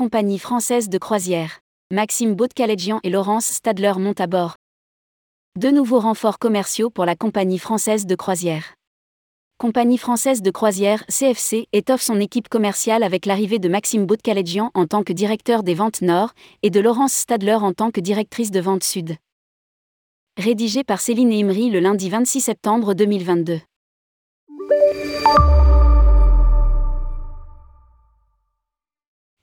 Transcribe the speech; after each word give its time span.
compagnie 0.00 0.38
française 0.38 0.88
de 0.88 0.96
croisière. 0.96 1.60
Maxime 1.92 2.34
Baudecalegian 2.34 3.00
et 3.02 3.10
Laurence 3.10 3.44
Stadler 3.44 3.92
montent 3.98 4.22
à 4.22 4.26
bord. 4.26 4.56
Deux 5.58 5.70
nouveaux 5.70 6.00
renforts 6.00 6.38
commerciaux 6.38 6.88
pour 6.88 7.04
la 7.04 7.16
compagnie 7.16 7.58
française 7.58 8.06
de 8.06 8.14
croisière. 8.14 8.72
Compagnie 9.58 9.98
française 9.98 10.40
de 10.40 10.50
croisière 10.50 11.04
CFC 11.08 11.66
étoffe 11.74 12.00
son 12.00 12.18
équipe 12.18 12.48
commerciale 12.48 13.02
avec 13.02 13.26
l'arrivée 13.26 13.58
de 13.58 13.68
Maxime 13.68 14.06
Baudecalegian 14.06 14.70
en 14.72 14.86
tant 14.86 15.02
que 15.02 15.12
directeur 15.12 15.62
des 15.62 15.74
ventes 15.74 16.00
Nord 16.00 16.30
et 16.62 16.70
de 16.70 16.80
Laurence 16.80 17.12
Stadler 17.12 17.56
en 17.56 17.74
tant 17.74 17.90
que 17.90 18.00
directrice 18.00 18.50
de 18.50 18.60
vente 18.60 18.84
Sud. 18.84 19.16
Rédigé 20.38 20.82
par 20.82 21.02
Céline 21.02 21.34
Imri 21.34 21.68
le 21.68 21.80
lundi 21.80 22.08
26 22.08 22.40
septembre 22.40 22.94
2022. 22.94 23.60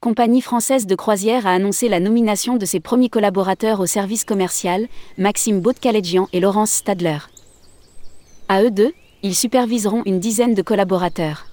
Compagnie 0.08 0.40
française 0.40 0.88
de 0.88 0.96
croisière 0.96 1.46
a 1.46 1.52
annoncé 1.52 1.90
la 1.90 2.00
nomination 2.00 2.56
de 2.56 2.66
ses 2.66 2.80
premiers 2.80 3.10
collaborateurs 3.10 3.82
au 3.82 3.86
service 3.86 4.24
commercial, 4.24 4.88
Maxime 5.18 5.60
Baudecalegian 5.60 6.30
et 6.32 6.40
Laurence 6.40 6.72
Stadler. 6.72 7.18
À 8.48 8.64
eux 8.64 8.72
deux, 8.72 8.94
ils 9.22 9.36
superviseront 9.36 10.04
une 10.06 10.22
dizaine 10.22 10.54
de 10.54 10.62
collaborateurs. 10.62 11.48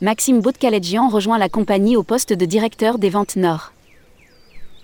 Maxime 0.00 0.40
Baudecalegian 0.40 1.08
rejoint 1.08 1.38
la 1.38 1.48
compagnie 1.48 1.96
au 1.96 2.02
poste 2.02 2.32
de 2.32 2.44
directeur 2.46 2.98
des 2.98 3.10
ventes 3.10 3.36
Nord. 3.36 3.72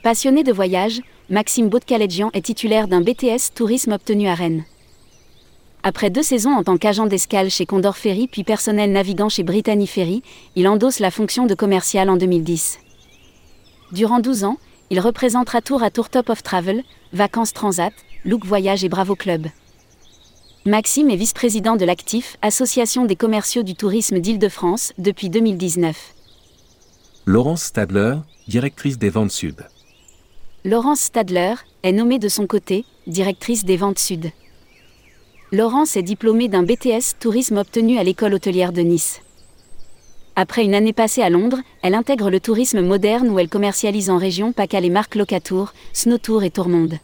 Passionné 0.04 0.44
de 0.44 0.52
voyage, 0.52 1.00
Maxime 1.30 1.68
Baudecalegian 1.68 2.30
est 2.32 2.44
titulaire 2.44 2.86
d'un 2.86 3.00
BTS 3.00 3.54
Tourisme 3.56 3.90
obtenu 3.90 4.28
à 4.28 4.36
Rennes. 4.36 4.62
Après 5.84 6.10
deux 6.10 6.22
saisons 6.22 6.52
en 6.52 6.62
tant 6.62 6.76
qu'agent 6.76 7.06
d'escale 7.06 7.50
chez 7.50 7.66
Condor 7.66 7.96
Ferry 7.96 8.28
puis 8.28 8.44
personnel 8.44 8.92
navigant 8.92 9.28
chez 9.28 9.42
Brittany 9.42 9.88
Ferry, 9.88 10.22
il 10.54 10.68
endosse 10.68 11.00
la 11.00 11.10
fonction 11.10 11.46
de 11.46 11.56
commercial 11.56 12.08
en 12.08 12.16
2010. 12.16 12.78
Durant 13.90 14.20
12 14.20 14.44
ans, 14.44 14.58
il 14.90 15.00
représentera 15.00 15.60
tour 15.60 15.82
à 15.82 15.90
tour 15.90 16.08
Top 16.08 16.28
of 16.30 16.44
Travel, 16.44 16.84
Vacances 17.12 17.52
Transat, 17.52 17.92
Look 18.24 18.44
Voyage 18.46 18.84
et 18.84 18.88
Bravo 18.88 19.16
Club. 19.16 19.48
Maxime 20.64 21.10
est 21.10 21.16
vice-président 21.16 21.74
de 21.74 21.84
l'Actif, 21.84 22.36
Association 22.42 23.04
des 23.04 23.16
commerciaux 23.16 23.64
du 23.64 23.74
tourisme 23.74 24.20
d'Île-de-France, 24.20 24.92
depuis 24.98 25.30
2019. 25.30 26.14
Laurence 27.26 27.64
Stadler, 27.64 28.14
directrice 28.46 28.98
des 28.98 29.10
ventes 29.10 29.32
sud. 29.32 29.66
Laurence 30.64 31.00
Stadler 31.00 31.54
est 31.82 31.90
nommée 31.90 32.20
de 32.20 32.28
son 32.28 32.46
côté, 32.46 32.84
directrice 33.08 33.64
des 33.64 33.76
ventes 33.76 33.98
sud. 33.98 34.30
Laurence 35.54 35.98
est 35.98 36.02
diplômée 36.02 36.48
d'un 36.48 36.62
BTS 36.62 37.18
Tourisme 37.20 37.58
obtenu 37.58 37.98
à 37.98 38.02
l'école 38.02 38.32
hôtelière 38.32 38.72
de 38.72 38.80
Nice. 38.80 39.20
Après 40.34 40.64
une 40.64 40.74
année 40.74 40.94
passée 40.94 41.20
à 41.20 41.28
Londres, 41.28 41.60
elle 41.82 41.94
intègre 41.94 42.30
le 42.30 42.40
tourisme 42.40 42.80
moderne 42.80 43.28
où 43.28 43.38
elle 43.38 43.50
commercialise 43.50 44.08
en 44.08 44.16
région 44.16 44.52
PACA 44.52 44.80
les 44.80 44.88
marques 44.88 45.14
Locatour, 45.14 45.74
Snowtour 45.92 46.42
et 46.42 46.50
Tourmonde. 46.50 46.94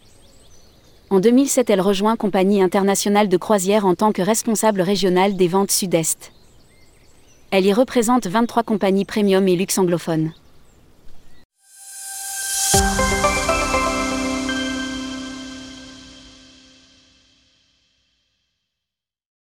En 1.10 1.20
2007, 1.20 1.68
elle 1.68 1.82
rejoint 1.82 2.16
Compagnie 2.16 2.62
internationale 2.62 3.28
de 3.28 3.36
croisière 3.36 3.84
en 3.84 3.94
tant 3.94 4.12
que 4.12 4.22
responsable 4.22 4.80
régionale 4.80 5.36
des 5.36 5.48
ventes 5.48 5.70
sud-est. 5.70 6.32
Elle 7.50 7.66
y 7.66 7.74
représente 7.74 8.28
23 8.28 8.62
compagnies 8.62 9.04
premium 9.04 9.46
et 9.46 9.56
luxe 9.56 9.76
anglophones. 9.76 10.32